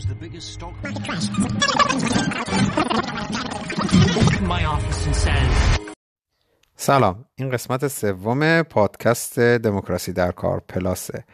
[0.00, 0.74] was the biggest stock.
[4.54, 5.54] My office and says.
[6.76, 11.24] سلام این قسمت سوم پادکست دموکراسی در کار پلاسه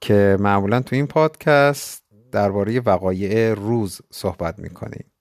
[0.00, 2.02] که معمولا تو این پادکست
[2.32, 5.12] درباره وقایع روز صحبت می‌کنیم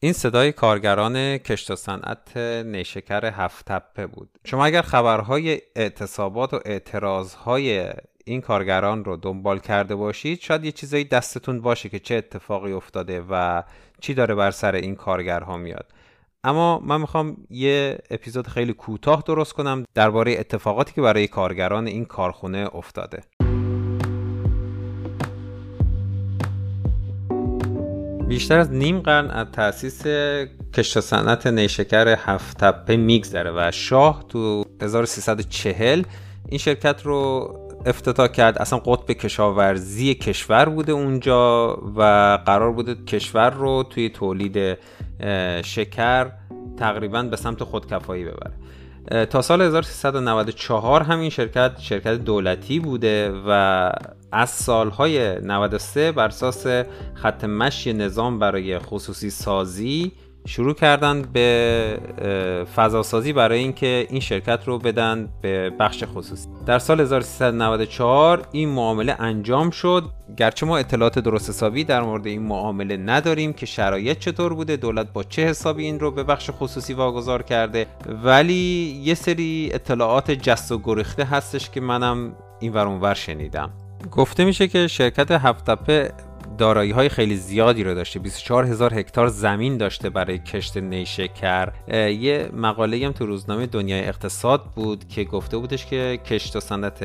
[0.00, 4.28] این صدای کارگران کشت و صنعت نیشکر هفت تپه بود.
[4.44, 7.90] شما اگر خبرهای اعتصابات و اعتراضهای
[8.24, 13.24] این کارگران رو دنبال کرده باشید شاید یه چیزایی دستتون باشه که چه اتفاقی افتاده
[13.30, 13.62] و
[14.00, 15.92] چی داره بر سر این کارگرها میاد.
[16.44, 22.04] اما من می‌خوام یه اپیزود خیلی کوتاه درست کنم درباره اتفاقاتی که برای کارگران این
[22.04, 23.20] کارخونه افتاده.
[28.28, 30.06] بیشتر از نیم قرن از تأسیس
[30.74, 36.02] کشت صنعت نیشکر هفت تپه میگذره و شاه تو 1340
[36.48, 37.50] این شرکت رو
[37.86, 38.58] افتتاح کرد.
[38.58, 42.02] اصلا قطب کشاورزی کشور بوده اونجا و
[42.46, 44.78] قرار بوده کشور رو توی تولید
[45.64, 46.30] شکر
[46.76, 48.52] تقریبا به سمت خودکفایی ببره.
[49.30, 53.90] تا سال 1394 همین شرکت شرکت دولتی بوده و
[54.32, 56.66] از سالهای 93 بر اساس
[57.14, 60.12] خط مشی نظام برای خصوصی سازی
[60.46, 61.98] شروع کردن به
[62.76, 66.48] فضاسازی برای اینکه این شرکت رو بدن به بخش خصوصی.
[66.66, 70.04] در سال 1394 این معامله انجام شد.
[70.36, 74.76] گرچه ما اطلاعات درست حسابی در مورد این معامله نداریم که شرایط چطور بوده.
[74.76, 77.86] دولت با چه حسابی این رو به بخش خصوصی واگذار کرده.
[78.24, 83.70] ولی یه سری اطلاعات جست و گریخته هستش که منم این ور شنیدم.
[84.10, 86.12] گفته میشه که شرکت هفتپه
[86.58, 88.18] دارایی های خیلی زیادی رو داشته.
[88.18, 91.72] 24 هزار هکتار زمین داشته برای کشت نیشکر.
[92.20, 97.04] یه مقاله هم تو روزنامه دنیای اقتصاد بود که گفته بودش که کشت و صنعت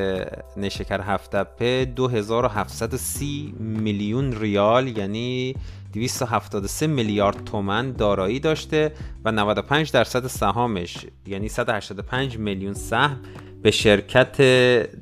[0.57, 5.55] نیشکر هفتپه 2730 میلیون ریال یعنی
[5.93, 8.91] 273 میلیارد تومن دارایی داشته
[9.25, 13.19] و 95 درصد سهامش یعنی 185 میلیون سهم
[13.61, 14.41] به شرکت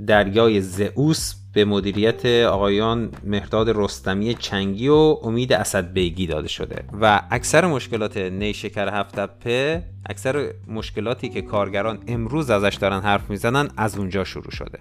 [0.05, 6.83] دریای زئوس به مدیریت آقایان مهداد رستمی چنگی و امید اسد بیگی داده شده.
[7.01, 13.97] و اکثر مشکلات نیشکر هفتپه اکثر مشکلاتی که کارگران امروز ازش دارن حرف می‌زنن از
[13.97, 14.79] اونجا شروع شده.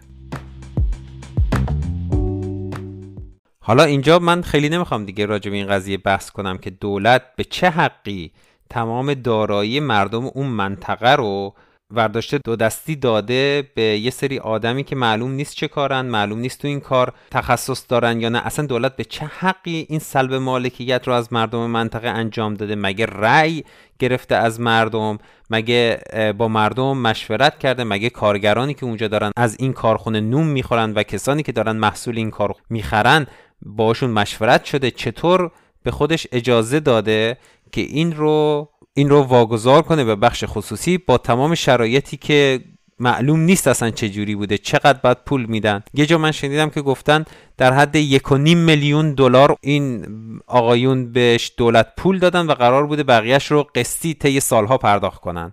[3.60, 7.44] حالا اینجا من خیلی نمی‌خوام دیگه راجع به این قضیه بحث کنم که دولت به
[7.44, 8.32] چه حقی
[8.70, 11.54] تمام دارایی مردم اون منطقه رو
[11.90, 16.62] ورداشته دو دستی داده به یه سری آدمی که معلوم نیست چه کارن معلوم نیست
[16.62, 18.46] تو این کار تخصص دارن یا نه.
[18.46, 23.06] اصلا دولت به چه حقی این سلب مالکیت رو از مردم منطقه انجام داده؟ مگه
[23.06, 23.64] رأی
[23.98, 25.18] گرفته از مردم؟
[25.50, 26.00] مگه
[26.38, 31.02] با مردم مشورت کرده؟ مگه کارگرانی که اونجا دارن از این کارخونه نوم می‌خورن و
[31.02, 33.26] کسانی که دارن محصول این کار می‌خرن
[33.62, 35.50] باشون مشورت شده؟ چطور
[35.82, 37.36] به خودش اجازه داده
[37.72, 42.60] که این رو این رو واگذار کنه به بخش خصوصی با تمام شرایطی که
[42.98, 45.82] معلوم نیست اصلا چه جوری بوده چقدر باید پول میدن.
[45.94, 47.24] یه جا من شنیدم که گفتن
[47.56, 50.06] در حد یک و نیم میلیون دلار این
[50.46, 55.52] آقایون بهش دولت پول دادن و قرار بوده بقیهش رو قسطی طی سالها پرداخت کنن.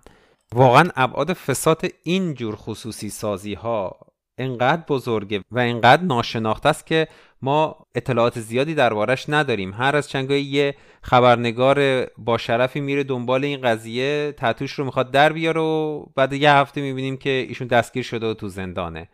[0.54, 3.96] واقعا ابعاد فساد این جور خصوصی سازی ها
[4.38, 7.08] انقدر بزرگه و انقدر ناشناخته است که
[7.42, 9.74] ما اطلاعات زیادی دربارش نداریم.
[9.74, 15.32] هر از چنگایی یه خبرنگار با شرفی میره دنبال این قضیه تتوش رو می‌خواد در
[15.32, 19.08] بیاره و بعد یه هفته می‌بینیم که ایشون دستگیر شده و تو زندانه.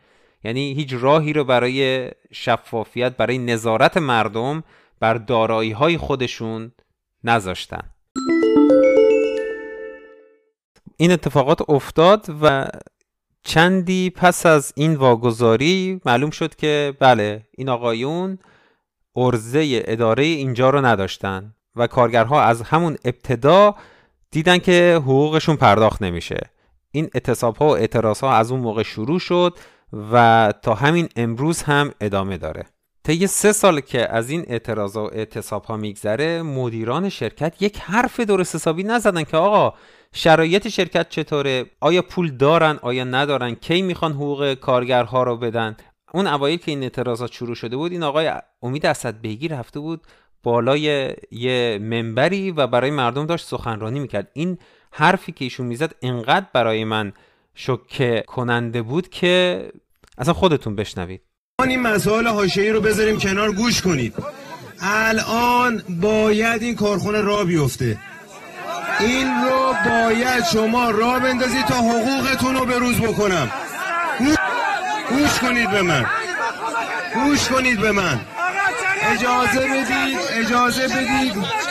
[0.44, 4.65] یعنی هیچ راهی رو برای شفافیت برای نظارت مردم
[5.00, 6.72] بر دارایی های خودشون
[7.25, 7.82] نذاشتن.
[10.97, 12.69] این اتفاقات افتاد و
[13.44, 18.38] چندی پس از این واگذاری معلوم شد که بله این آقایون
[19.16, 23.75] ارزه اداره اینجا رو نداشتن و کارگرها از همون ابتدا
[24.31, 26.40] دیدن که حقوقشون پرداخت نمیشه.
[26.90, 29.58] این اعتصاب ها و اعتراض ها از اون موقع شروع شد
[30.12, 32.64] و تا همین امروز هم ادامه داره.
[33.05, 38.20] طی سه سال که از این اعتراض و اعتصاب ها میگذره مدیران شرکت یک حرف
[38.20, 39.75] درست حسابی نزدن که آقا
[40.14, 45.76] شرایط شرکت چطوره؟ آیا پول دارن؟ آیا ندارن؟ کی می‌خوان حقوق کارگرها رو بدن؟
[46.14, 48.32] اون اوایل که این اعتراضات شروع شده بود این آقای
[48.62, 50.00] امید اسد بیگی رفته بود
[50.43, 54.31] بالای یه منبری و برای مردم داشت سخنرانی می‌کرد.
[54.32, 54.59] این
[54.91, 57.12] حرفی که ایشون می‌زد انقدر برای من
[57.55, 59.62] شوکه کننده بود که
[60.19, 61.20] اصلا خودتون بشنوید.
[61.69, 64.15] این مسائل حاشیه‌ای رو بذاریم کنار گوش کنید.
[64.81, 67.99] الان باید این کارخونه را بیفته.
[69.02, 73.52] این رو باید شما را بندازید تا حقوقتون رو به روز بکنم.
[75.08, 76.06] گوش کنید به من.
[77.14, 78.20] گوش کنید به من.
[79.02, 80.19] اجازه بدید.
[80.31, 81.62] اجازه بدید.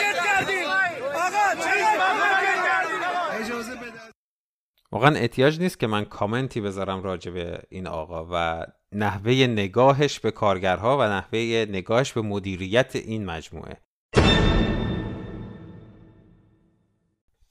[4.91, 10.31] واقعا احتیاج نیست که من کامنتی بذارم راجع به این آقا و نحوه نگاهش به
[10.31, 11.39] کارگرها و نحوه
[11.69, 13.77] نگاهش به مدیریت این مجموعه.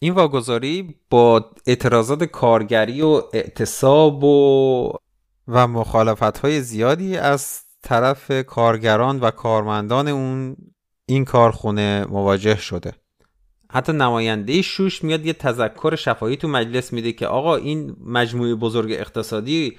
[0.02, 4.92] این واگذاری با اعتراضات کارگری و اعتصاب و
[5.48, 10.56] و مخالفت های زیادی از طرف کارگران و کارمندان اون
[11.06, 12.92] این کارخونه مواجه شده.
[13.70, 18.92] حتی نماینده شوش میاد یه تذکر شفاهی تو مجلس میده که آقا این مجموعه بزرگ
[18.92, 19.76] اقتصادی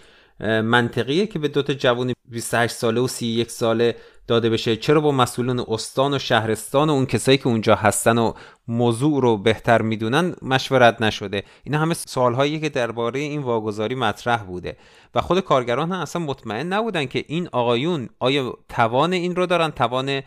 [0.64, 3.96] منطقیه که به دوتا جوون 28 ساله و 31 ساله
[4.28, 4.76] داده بشه.
[4.76, 8.34] چرا با مسئولان استان و شهرستان و اون کسایی که اونجا هستن و
[8.68, 11.44] موضوع رو بهتر می‌دونن مشورت نشده.
[11.64, 14.78] اینا همه سوالهایی که درباره این واگذاری مطرح بوده.
[15.16, 19.70] و خود کارگران هم اصلا مطمئن نبودن که این آقایون آیا توان این رو دارن
[19.70, 20.22] توان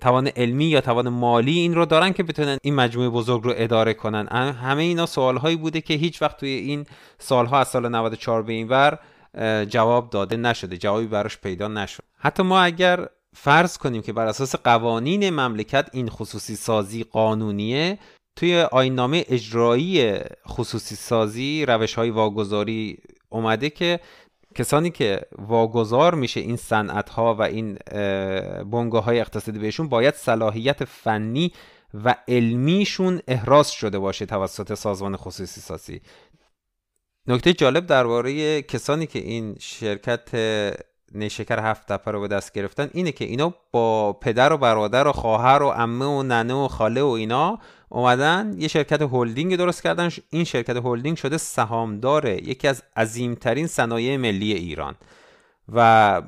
[0.00, 3.94] توان علمی یا توان مالی این رو دارن که بتونن این مجموعه بزرگ رو اداره
[3.94, 6.86] کنن؟ همه اینا سوالهایی بوده که هیچ وقت توی این
[7.18, 8.98] سالها از سال 94 به این ور
[9.64, 10.76] جواب داده نشده.
[10.76, 12.02] جوابی براش پیدا نشد.
[12.18, 13.08] حتی ما اگر
[13.40, 17.98] فرض کنیم که بر اساس قوانین مملکت این خصوصی سازی قانونیه
[18.36, 20.18] توی آینامه اجرایی
[20.48, 22.98] خصوصی سازی روش های واگذاری
[23.28, 24.00] اومده که
[24.54, 27.78] کسانی که واگذار میشه این صنعت ها و این
[28.70, 31.52] بنگاه های اقتصادی بهشون باید صلاحیت فنی
[32.04, 36.00] و علمیشون احراز شده باشه توسط سازمان خصوصی سازی.
[37.26, 40.28] نکته جالب درباره کسانی که این شرکت
[41.14, 45.12] نیشکر هفت تپه رو به دست گرفتن اینه که اینا با پدر و برادر و
[45.12, 47.58] خواهر و عمه و ننه و خاله و اینا
[47.88, 54.16] اومدن یه شرکت هلدینگ درست کردن این شرکت هلدینگ شده سهامدار یکی از عظیمترین صنایع
[54.16, 54.94] ملی ایران.
[55.72, 56.22] و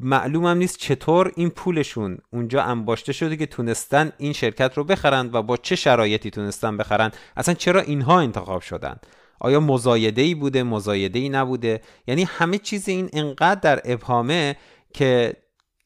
[0.00, 5.34] معلوم هم نیست چطور این پولشون اونجا انباشته شده که تونستن این شرکت رو بخرند
[5.34, 7.10] و با چه شرایطی تونستن بخرن.
[7.36, 8.96] اصلا چرا اینها انتخاب شدن؟
[9.40, 14.56] آیا مزایده ای بوده مزایده ای نبوده؟ یعنی همه چیز این انقدر در ابهامه
[14.94, 15.32] که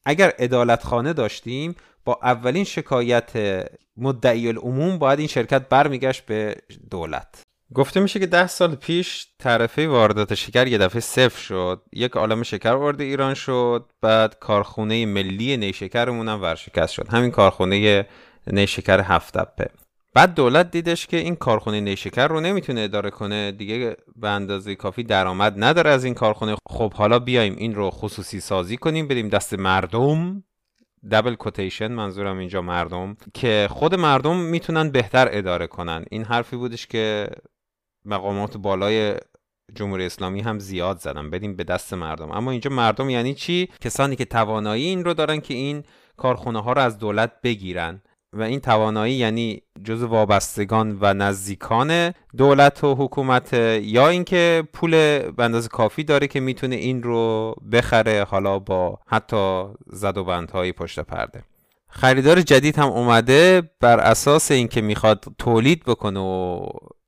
[0.05, 3.31] اگر ادالت خانه داشتیم با اولین شکایت
[3.97, 6.55] مدعی العموم باید این شرکت برمیگشت به
[6.91, 7.41] دولت.
[7.73, 11.81] گفته میشه که ده سال پیش تعرفه واردات شکر یه دفعه صفر شد.
[11.93, 13.91] یک عالم شکر وارد ایران شد.
[14.01, 17.07] بعد کارخونه ملی نیشکرمون هم ورشکست شد.
[17.09, 18.07] همین کارخونه
[18.47, 19.37] نیشکر هفت
[20.15, 23.51] بعد دولت دیدش که این کارخونه نیشکر رو نمی‌تونه اداره کنه.
[23.51, 26.55] دیگه به اندازه کافی درآمد نداره از این کارخونه.
[26.69, 30.43] خب حالا بیایم این رو خصوصی سازی کنیم بریم دست مردم.
[31.11, 33.17] دبل کوتیشن منظورم اینجا مردم.
[33.33, 36.05] که خود مردم می‌تونن بهتر اداره کنن.
[36.11, 37.27] این حرفی بودش که
[38.05, 39.15] مقامات بالای
[39.75, 41.29] جمهوری اسلامی هم زیاد زدن.
[41.29, 42.31] بدیم به دست مردم.
[42.31, 45.83] اما اینجا مردم یعنی چی؟ کسانی که توانایی این رو دارن که این
[46.17, 48.01] کارخونه ها رو از دولت بگیرن.
[48.33, 55.61] و این توانایی یعنی جز وابستگان و نزدیکان دولت و حکومت یا اینکه پول به
[55.71, 61.43] کافی داره که می‌تونه این رو بخره حالا با حتی زد و بندهای پشت پرده.
[61.89, 66.65] خریدار جدید هم اومده بر اساس اینکه می‌خواد تولید بکنه و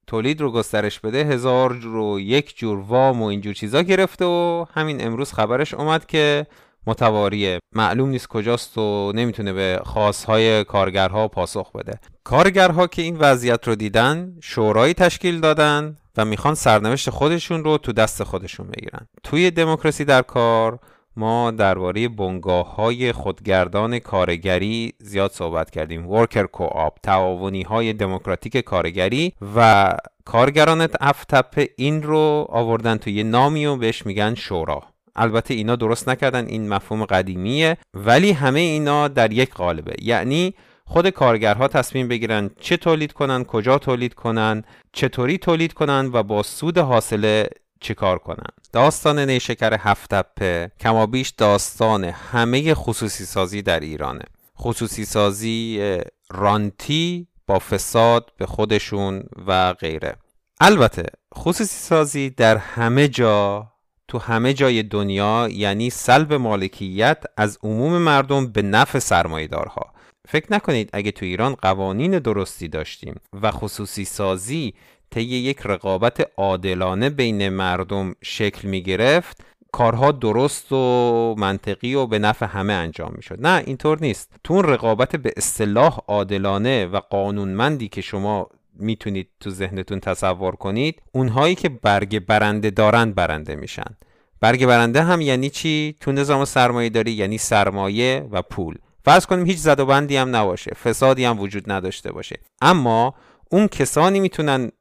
[0.08, 5.05] تولید رو گسترش بده هزار رو یک جور وام و اینجور چیزا گرفته و همین
[5.05, 6.48] امروز خبرش اومد که
[6.88, 12.00] متواریه معلوم نیست کجاست و نمی‌تونه به خواستهای کارگرها پاسخ بده.
[12.24, 17.94] کارگرها که این وضعیت رو دیدن شورایی تشکیل دادن و می‌خوان سرنوشت خودشون رو تو
[17.94, 19.08] دست خودشون بگیرن.
[19.24, 20.80] توی دموکراسی در کار
[21.18, 26.08] ما درباره بنگاه های خودگردان کارگری زیاد صحبت کردیم.
[26.08, 29.89] ورکر کوآپ تعاونی های دموکراتیک کارگری و
[30.25, 34.84] کارگران افتپ این رو آوردن توی نامی و بهش میگن شورا.
[35.15, 39.95] البته اینا درست نکردن این مفهوم قدیمیه ولی همه اینا در یک قالبه.
[40.01, 40.53] یعنی
[40.86, 46.43] خود کارگرها تصمیم بگیرن چه تولید کنن کجا تولید کنن چطوری تولید کنن و با
[46.43, 48.50] سود حاصله چه کار کنن.
[48.74, 54.24] داستان نیشکر هفتپه کمابیش داستان همه خصوصی سازی در ایرانه.
[54.60, 55.93] خصوصی سازی
[56.31, 60.15] رانتی با فساد به خودشون و غیره.
[60.62, 61.03] البته
[61.36, 63.72] خصوصی سازی در همه جا
[64.07, 69.93] تو همه جای دنیا یعنی سلب مالکیت از عموم مردم به نفع سرمایدارها
[70.27, 74.74] فکر نکنید اگه تو ایران قوانین درستی داشتیم و خصوصی سازی
[75.09, 82.19] طی یک رقابت عادلانه بین مردم شکل می گرفت کارها درست و منطقی و به
[82.19, 84.31] نفع همه انجام می شد نه اینطور نیست.
[84.43, 91.01] تو اون رقابت به اصطلاح عادلانه و قانونمندی که شما می‌تونید تو ذهنتون تصور کنید
[91.12, 93.96] اونهایی که برگ برنده دارند برنده میشن.
[94.41, 98.75] برگ برنده هم یعنی چی؟ تو نظام سرمایه داری یعنی سرمایه و پول.
[99.05, 102.39] فرض کنیم هیچ زد و بندی هم نباشه فسادی هم وجود نداشته باشه.
[102.62, 103.15] اما
[103.51, 104.72] اون کسانی می‌تونن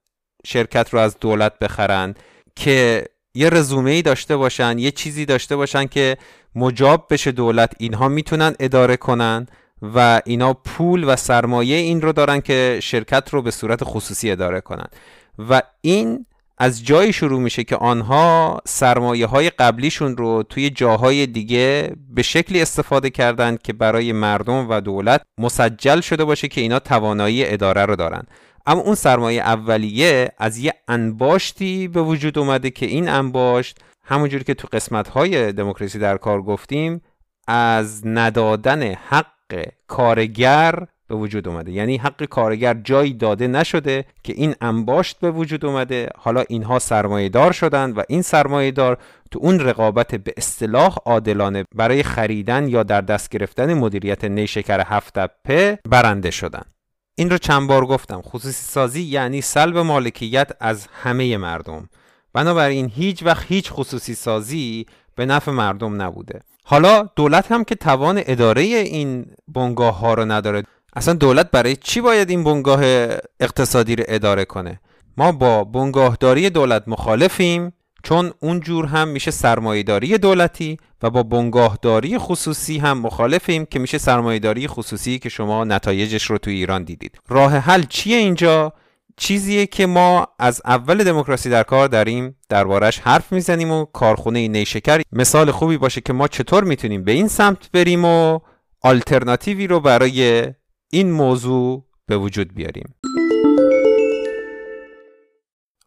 [0.46, 2.14] شرکت رو از دولت بخرن
[2.56, 6.16] که یه رزومه ای داشته باشن یه چیزی داشته باشن که
[6.54, 9.46] مجاب بشه دولت اینها می‌تونن اداره کنن.
[9.94, 14.60] و اینا پول و سرمایه این رو دارن که شرکت رو به صورت خصوصی اداره
[14.60, 14.86] کنن.
[15.38, 16.26] و این
[16.58, 22.62] از جایی شروع میشه که آنها سرمایه های قبلیشون رو توی جاهای دیگه به شکلی
[22.62, 27.96] استفاده کردند که برای مردم و دولت مسجل شده باشه که اینا توانایی اداره رو
[27.96, 28.22] دارن.
[28.66, 34.54] اما اون سرمایه اولیه از یه انباشتی به وجود اومده که این انباشت همونجوری که
[34.54, 37.02] تو قسمت های دموکراسی در کار گفتیم
[37.48, 39.26] از ندادن حق
[39.86, 41.72] کارگر به وجود اومده.
[41.72, 46.08] یعنی حق کارگر جایی داده نشده که این انباشت به وجود اومده.
[46.18, 48.98] حالا اینها سرمایه دار شدن و این سرمایه دار
[49.30, 55.18] تو اون رقابت به اصطلاح عادلانه برای خریدن یا در دست گرفتن مدیریت نیشکر هفت
[55.88, 56.62] برنده شدن.
[57.14, 58.22] این رو چند بار گفتم.
[58.22, 61.88] خصوصی سازی یعنی سلب مالکیت از همه مردم.
[62.32, 66.40] بنابراین هیچ وقت هیچ خصوصی سازی به نفع مردم نبوده.
[66.64, 70.62] حالا دولت هم که توان اداره این بنگاه ها رو نداره
[70.96, 72.80] اصلا دولت برای چی باید این بنگاه
[73.40, 74.80] اقتصادی رو اداره کنه؟
[75.16, 82.18] ما با بنگاهداری دولت مخالفیم چون اون جور هم میشه سرمایهداری دولتی و با بنگاهداری
[82.18, 87.18] خصوصی هم مخالفیم که میشه سرمایهداری خصوصی که شما نتایجش رو تو ایران دیدید.
[87.28, 88.72] راه حل چیه اینجا؟
[89.16, 95.00] چیزیه که ما از اول دموکراسی در کار داریم دربارش حرف می‌زنیم و کارخونه نیشکر
[95.12, 98.40] مثال خوبی باشه که ما چطور می‌تونیم به این سمت بریم و
[98.82, 100.44] آلترناتیوی رو برای
[100.92, 102.94] این موضوع به وجود بیاریم.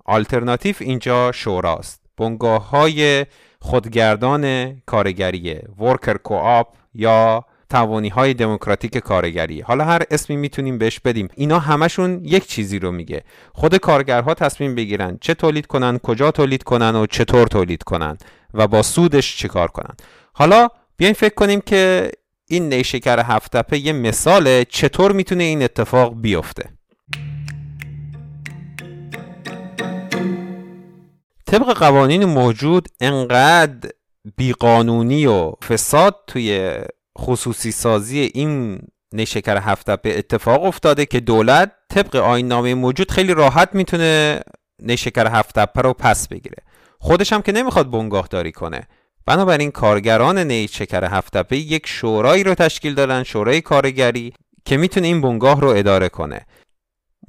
[0.05, 2.01] آلترناتیو اینجا شوراست.
[2.17, 3.25] بنگاه های
[3.59, 9.61] خودگردان کارگریه ورکر کوآپ یا توانی های دموکراتیک کارگری.
[9.61, 11.27] حالا هر اسمی می‌تونیم بهش بدیم.
[11.35, 13.23] اینا همشون یک چیزی رو میگه.
[13.53, 18.17] خود کارگرها تصمیم بگیرن چه تولید کنن کجا تولید کنن و چطور تولید کنن
[18.53, 19.95] و با سودش چیکار کنن.
[20.33, 22.11] حالا بیاین فکر کنیم که
[22.49, 26.69] این نیشکر هفتپه یه مثال چطور می‌تونه این اتفاق بیفته.
[31.45, 33.89] طبق قوانین موجود انقدر
[34.35, 36.75] بیقانونی و فساد توی
[37.17, 38.79] خصوصی سازی این
[39.13, 44.39] نیشکر هفتپه اتفاق افتاده که دولت طبق آین نامه موجود خیلی راحت می‌تونه
[44.81, 46.57] نیشکر هفتپه رو پس بگیره.
[46.99, 48.87] خودش هم که نمی‌خواد بنگاه داری کنه.
[49.25, 54.33] بنابراین کارگران نیشکر هفتپه یک شورایی رو تشکیل دادن شورای کارگری
[54.65, 56.45] که می‌تونه این بنگاه رو اداره کنه.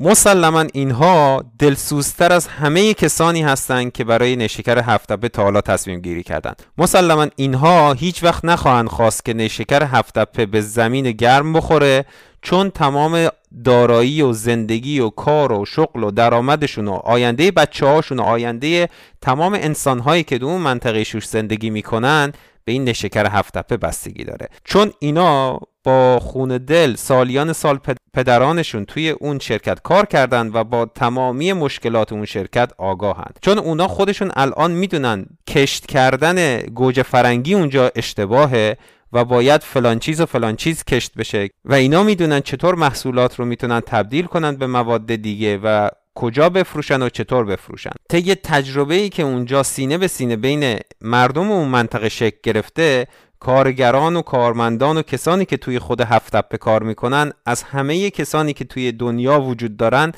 [0.00, 6.22] مسلما اینها دلسوزتر از همه کسانی هستند که برای نشکر هفتپه تا حالا تصمیم گیری
[6.22, 6.62] کردند.
[6.78, 12.04] مسلما اینها هیچ وقت نخواهند خواست که نشکر هفتپه به زمین گرم بخوره
[12.42, 13.28] چون تمام
[13.64, 18.88] دارایی و زندگی و کار و شغل و درآمدشون و آینده بچه هاشون و آینده
[19.20, 22.32] تمام انسان هایی که دو اون منطقه شوش زندگی می‌کنن
[22.64, 24.48] به این نشکر هفتپه بستگی داره.
[24.64, 27.78] چون اینا با خون دل سالیان سال
[28.14, 33.38] پدرانشون توی اون شرکت کار کردن و با تمامی مشکلات اون شرکت آگاهند.
[33.42, 38.76] چون اونا خودشون الان می‌دونن کشت کردن گوجه فرنگی اونجا اشتباهه
[39.12, 43.44] و باید فلان چیز و فلان چیز کشت بشه و اینا می‌دونن چطور محصولات رو
[43.44, 47.90] می‌تونن تبدیل کنن به مواد دیگه و کجا بفروشن و چطور بفروشن.
[48.08, 53.06] طی تجربه ای که اونجا سینه به سینه بین مردم اون منطقه شکل گرفته
[53.40, 58.64] کارگران و کارمندان و کسانی که توی خود هفت کار می‌کنن از همه کسانی که
[58.64, 60.12] توی دنیا وجود دارن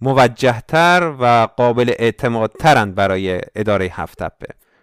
[0.00, 4.22] موجهتر و قابل اعتمادترند برای اداره هفت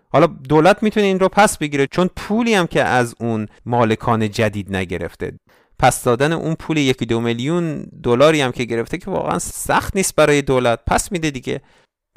[0.10, 4.76] حالا دولت می‌تونه این رو پس بگیره چون پولی هم که از اون مالکان جدید
[4.76, 5.40] نگرفته.
[5.80, 10.16] پس دادن اون پول یکی دو میلیون دلاری هم که گرفته که واقعا سخت نیست
[10.16, 11.62] برای دولت پس میده دیگه.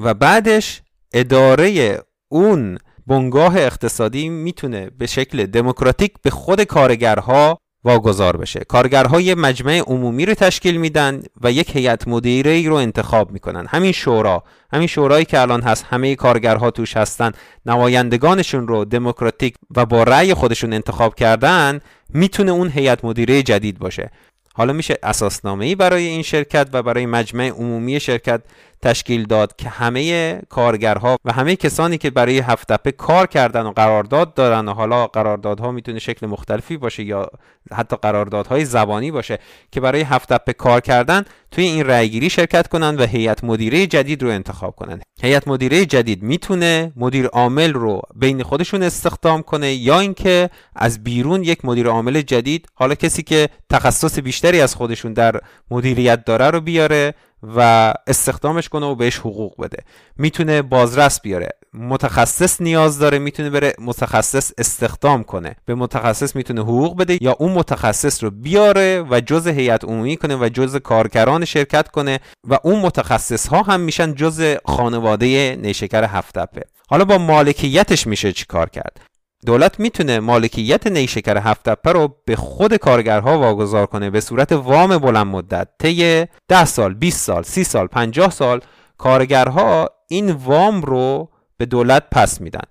[0.00, 1.98] و بعدش اداره
[2.28, 2.78] اون
[3.10, 8.60] بنگاه اقتصادی می‌تونه به شکل دموکراتیک به خود کارگرها واگذار بشه.
[8.60, 13.66] کارگرها یه مجمع عمومی رو تشکیل میدن و یک هیئت مدیره ای رو انتخاب می‌کنن.
[13.68, 14.44] همین شورا.
[14.72, 17.32] همین شورایی که الان هست همه کارگرها توش هستن
[17.66, 24.10] نمایندگانشون رو دموکراتیک و با رأی خودشون انتخاب کردن می‌تونه اون هیئت مدیره جدید باشه.
[24.54, 28.42] حالا میشه اساسنامه ای برای این شرکت و برای مجمع عمومی شرکت
[28.82, 33.70] تشکیل داد که همه کارگرها و همه کسانی که برای هفت تپه کار کردن و
[33.70, 37.30] قرارداد دارن و حالا قراردادها می‌تونه شکل مختلفی باشه یا
[37.72, 39.38] حتی قراردادهای زبانی باشه
[39.72, 44.22] که برای هفت تپه کار کردن توی این رأیگیری شرکت کنن و هیئت مدیره جدید
[44.22, 45.00] رو انتخاب کنن.
[45.22, 51.42] هیئت مدیره جدید می‌تونه مدیر عامل رو بین خودشون استخدام کنه یا اینکه از بیرون
[51.42, 56.60] یک مدیر عامل جدید حالا کسی که تخصص بیشتری از خودشون در مدیریت داره رو
[56.60, 59.78] بیاره و استخدامش کنه و بهش حقوق بده.
[60.18, 61.48] می‌تونه بازرس بیاره.
[61.74, 65.56] متخصص نیاز داره می‌تونه بره متخصص استخدام کنه.
[65.64, 70.36] به متخصص می‌تونه حقوق بده یا اون متخصص رو بیاره و جز هیئت عمومی کنه
[70.36, 76.62] و جز کارگران شرکت کنه و اون متخصص ها هم میشن جز خانواده نیشکر هفتپه
[76.88, 79.00] حالا با مالکیتش میشه چی کار کرد؟
[79.46, 84.98] دولت می‌تونه مالکیت نیشکر هفت تپه رو به خود کارگرها واگذار کنه به صورت وام
[84.98, 88.60] بلند مدت طی 10 سال 20 سال 30 سال 50 سال
[88.98, 92.64] کارگرها این وام رو به دولت پس میدن.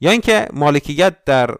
[0.00, 1.54] یا اینکه مالکیت در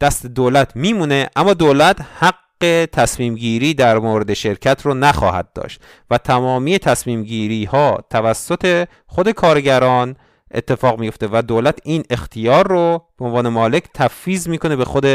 [0.00, 6.18] دست دولت میمونه اما دولت حق تصمیم گیری در مورد شرکت رو نخواهد داشت و
[6.18, 10.16] تمامی تصمیم گیری ها توسط خود کارگران
[10.54, 15.06] اتفاق میفته و دولت این اختیار رو به عنوان مالک تفویض می‌کنه به خود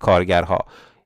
[0.00, 0.58] کارگرها.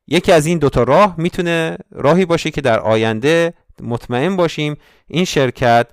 [0.08, 4.76] یکی از این دوتا راه می‌تونه راهی باشه که در آینده مطمئن باشیم
[5.06, 5.86] این شرکت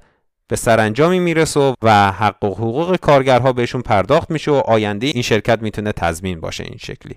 [0.48, 5.62] به سرانجامی می‌رسه و حق و حقوق کارگرها بهشون پرداخت میشه و آینده این شرکت
[5.62, 7.16] می‌تونه تضمین باشه این شکلی.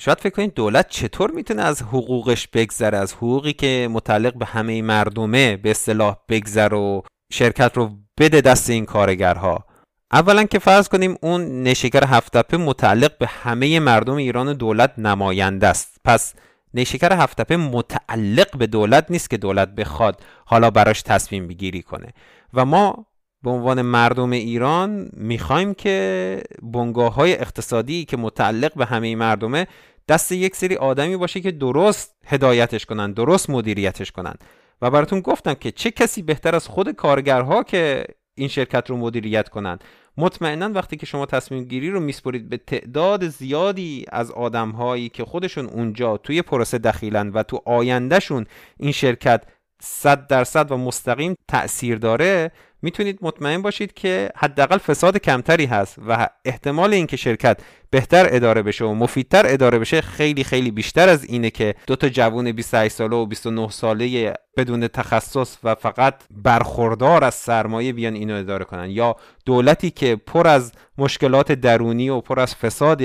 [0.00, 4.82] شاید فکر کنید دولت چطور می‌تونه از حقوقش بگذره از حقوقی که متعلق به همه
[4.82, 7.00] مردمه به اصطلاح بگذره و
[7.32, 7.90] شرکت رو
[8.20, 9.65] بده دست این کارگرها؟
[10.12, 16.00] اولا که فرض کنیم اون نشیگر هفتپه متعلق به همه مردم ایران دولت نماینده است.
[16.04, 16.34] پس
[16.74, 22.12] نیشکر هفتپه متعلق به دولت نیست که دولت بخواد حالا براش تصمیم بگیری کنه.
[22.54, 23.06] و ما
[23.42, 29.66] به عنوان مردم ایران می‌خوایم که بنگاه های اقتصادی که متعلق به همه مردمه
[30.08, 34.34] دست یک سری آدمی باشه که درست هدایتش کنن درست مدیریتش کنن.
[34.82, 38.04] و براتون گفتم که چه کسی بهتر از خود کارگرها که
[38.36, 39.84] این شرکت رو مدیریت کنند
[40.16, 45.24] مطمئنا وقتی که شما تصمیم گیری رو میسپرید به تعداد زیادی از آدم هایی که
[45.24, 49.44] خودشون اونجا توی پروسه دخیلن و تو آیندهشون این شرکت
[49.80, 56.28] صد درصد و مستقیم تأثیر داره می‌تونید مطمئن باشید که حداقل فساد کمتری هست و
[56.44, 57.60] احتمال اینکه شرکت
[57.90, 62.08] بهتر اداره بشه و مفیدتر اداره بشه خیلی خیلی بیشتر از اینه که دو تا
[62.08, 68.34] جوون 28 ساله و 29 ساله بدون تخصص و فقط برخوردار از سرمایه بیان اینو
[68.34, 68.90] اداره کنن.
[68.90, 73.02] یا دولتی که پر از مشکلات درونی و پر از فساد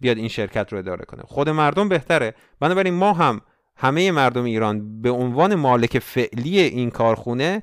[0.00, 1.22] بیاد این شرکت رو اداره کنه.
[1.26, 2.34] خود مردم بهتره.
[2.60, 3.40] بنابراین ما هم
[3.76, 7.62] همه مردم ایران به عنوان مالک فعلی این کارخونه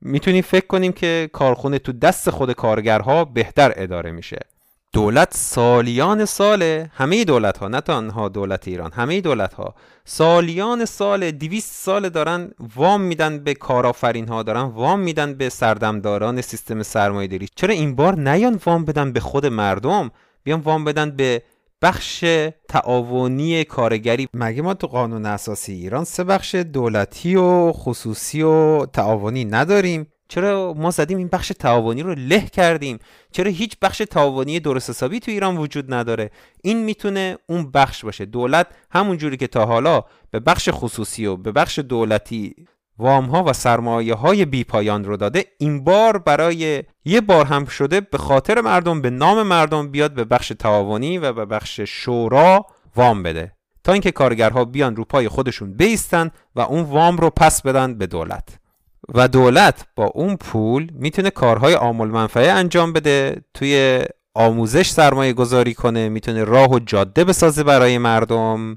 [0.00, 4.38] می‌تونیم فکر کنیم که کارخونه تو دست خود کارگرها بهتر اداره میشه.
[4.92, 6.62] دولت سالیان سال
[6.94, 12.50] همه دولت ها نه تنها دولت ایران همه دولت ها سالیان سال دویست سال دارن
[12.76, 17.94] وام میدن به کارآفرین ها دارن وام میدن به سردمداران سیستم سرمایه داری چرا این
[17.94, 20.10] بار نیان وام بدن به خود مردم؟
[20.44, 21.42] بیان وام بدن به
[21.82, 22.24] بخش
[22.68, 24.28] تعاونی کارگری.
[24.34, 30.74] مگه ما تو قانون اساسی ایران سه بخش دولتی و خصوصی و تعاونی نداریم؟ چرا
[30.76, 32.98] ما زدیم این بخش تعاونی رو له کردیم؟
[33.32, 36.30] چرا هیچ بخش تعاونی درست حسابی تو ایران وجود نداره؟
[36.62, 38.24] این می‌تونه اون بخش باشه.
[38.24, 42.54] دولت همون جوری که تا حالا به بخش خصوصی و به بخش دولتی
[42.98, 47.64] وام ها و سرمایه های بی پایان رو داده این بار برای یه بار هم
[47.64, 52.66] شده به خاطر مردم به نام مردم بیاد به بخش تعاونی و به بخش شورا
[52.96, 53.52] وام بده.
[53.84, 58.06] تا اینکه کارگرها بیان رو پای خودشون بیستن و اون وام رو پس بدن به
[58.06, 58.58] دولت.
[59.14, 64.00] و دولت با اون پول می‌تونه کارهای عامل منفعه انجام بده توی
[64.34, 68.76] آموزش سرمایه گذاری کنه می‌تونه راه و جاده بسازه برای مردم.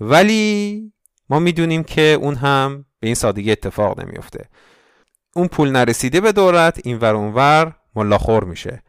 [0.00, 0.92] ولی
[1.30, 4.48] ما می‌دونیم که اون هم به این سادگی اتفاق نمیفته
[5.34, 8.82] اون پول نرسیده به دولت این ور اونور ملاخور میشه.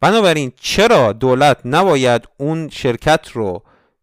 [0.00, 3.62] بنابراین چرا دولت نباید اون شرکت رو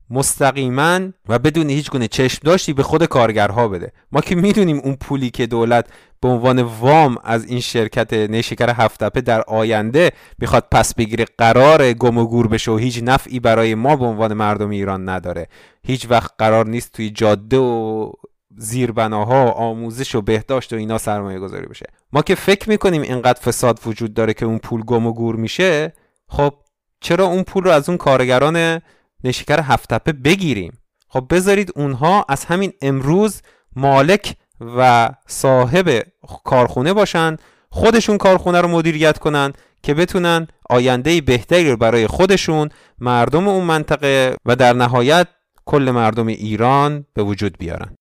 [0.09, 3.91] مستقیما و بدون هیچ گونه چشم داشتی به خود کارگرها بده.
[4.11, 5.87] ما که می‌دونیم اون پولی که دولت
[6.21, 12.17] به عنوان وام از این شرکت نیشکر هفتپه در آینده می‌خواد پس بگیره قرار گم
[12.17, 15.47] و گور بشه و هیچ نفعی برای ما به عنوان مردم ایران نداره.
[15.83, 18.11] هیچ وقت قرار نیست توی جاده و
[18.57, 21.85] زیربناها آموزش و بهداشت و اینا سرمایه گذاری بشه.
[22.13, 25.93] ما که فکر می‌کنیم اینقدر فساد وجود داره که اون پول گم و گور میشه
[26.27, 26.53] خب
[27.01, 28.81] چرا اون پول رو از اون کارگران
[29.23, 30.77] نشکر هفتپه بگیریم.
[31.07, 33.41] خب بذارید اونها از همین امروز
[33.75, 34.35] مالک
[34.77, 36.03] و صاحب
[36.43, 37.37] کارخونه باشن
[37.69, 44.35] خودشون کارخونه رو مدیریت کنن که بتونن آینده بهتری رو برای خودشون مردم اون منطقه
[44.45, 45.27] و در نهایت
[45.65, 47.95] کل مردم ایران به وجود بیارن.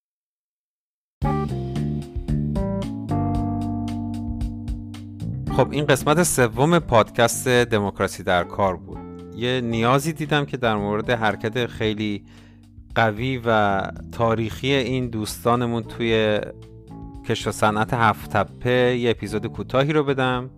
[5.57, 9.04] خب این قسمت سوم پادکست دموکراسی در کار بود.
[9.37, 12.25] یه نیازی دیدم که در مورد حرکت خیلی
[12.95, 13.81] قوی و
[14.13, 16.41] تاریخی این دوستانمون توی
[17.29, 20.51] کشت و صنعت هفت تپه یه اپیزود کوتاهی رو بدم.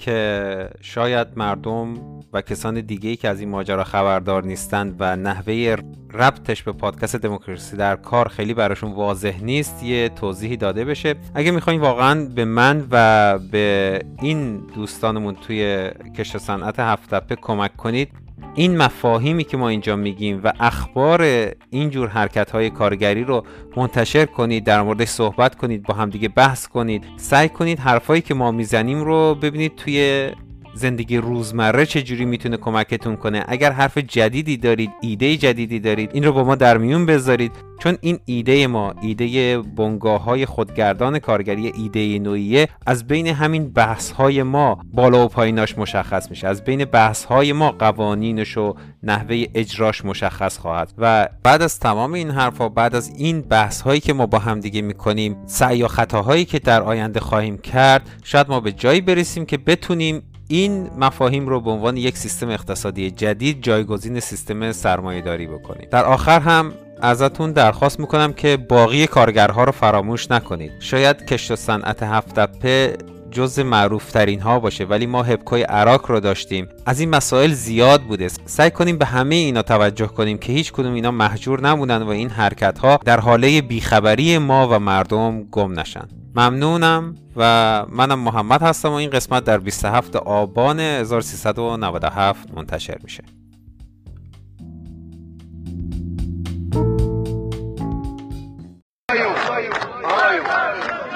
[0.00, 1.94] که شاید مردم
[2.32, 5.76] و کسان دیگه ای که از این ماجرا خبردار نیستند و نحوه
[6.14, 11.14] ربطش به پادکست دموکراسی در کار خیلی براشون واضح نیست یه توضیحی داده بشه.
[11.34, 18.08] اگه می‌خواین واقعا به من و به این دوستانمون توی کشت صنعت هفت کمک کنید
[18.54, 21.22] این مفاهیمی که ما اینجا میگیم و اخبار
[21.70, 23.44] اینجور حرکت های کارگری رو
[23.76, 28.50] منتشر کنید در موردش صحبت کنید با همدیگه بحث کنید سعی کنید حرفایی که ما
[28.50, 30.30] می‌زنیم رو ببینید توی
[30.74, 36.32] زندگی روزمره چجوری می‌تونه کمکتون کنه؟ اگر حرف جدیدی دارید ایده جدیدی دارید این رو
[36.32, 37.52] با ما در میون بذارید.
[37.78, 44.10] چون این ایده ما ایده بنگاه های خودگردان کارگری ایده نوعیه از بین همین بحث
[44.10, 46.48] های ما بالا و پاییناش مشخص میشه.
[46.48, 50.92] از بین بحث های ما قوانینش و نحوه اجراش مشخص خواهد.
[50.98, 54.60] و بعد از تمام این حرفها بعد از این بحث هایی که ما با هم
[54.60, 59.46] دیگه می‌کنیم سعی یا خطاهایی که در آینده خواهیم کرد شاید ما به جایی برسیم
[59.46, 65.88] که بتونیم این مفاهیم رو به عنوان یک سیستم اقتصادی جدید جایگزین سیستم سرمایهداری بکنید.
[65.88, 70.72] در آخر هم ازتون درخواست می‌کنم که باقی کارگرها رو فراموش نکنید.
[70.80, 72.96] شاید کشت و صنعت هفتپه
[73.30, 76.68] جز معروف ترین ها باشه ولی ما هبکوی عراق رو داشتیم.
[76.86, 78.28] از این مسائل زیاد بوده.
[78.28, 82.28] سعی کنیم به همه اینا توجه کنیم که هیچ کدوم اینا محجور نمونن و این
[82.28, 86.08] حرکت ها در حاله بیخبری ما و مردم گم نشن.
[86.34, 87.42] ممنونم و
[87.88, 93.22] منم محمد هستم و این قسمت در 27 آبان 1397 منتشر میشه.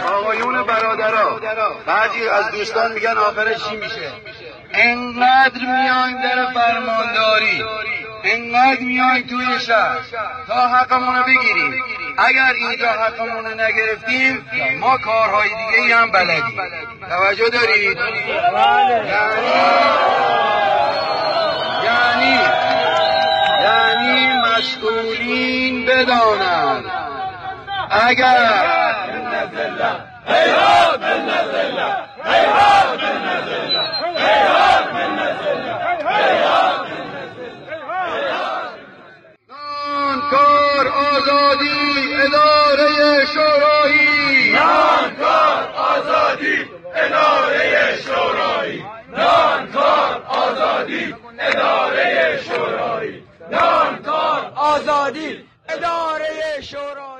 [0.06, 1.40] آقایون برادرها
[1.86, 4.12] بعضی از دوستان میگن آخرش چی میشه؟
[4.72, 7.62] انقدر میایم در فرمانداری
[8.24, 9.98] انقدر میایم توی شهر
[10.46, 11.74] تا حقمونو بگیریم.
[12.18, 14.46] اگر اینجا حقمون نگرفتیم
[14.80, 16.60] ما کارهای دیگه ای هم بلدیم.
[17.08, 17.98] توجه دارید؟
[21.84, 22.38] یعنی
[23.62, 26.84] یعنی مسئولین بدانند.
[27.90, 28.94] اگر
[40.94, 46.58] آزادی اداره شورای نانکار آزادی
[46.94, 57.13] اداره شورای نانکار آزادی اداره شورای نانکار آزادی اداره شورایی.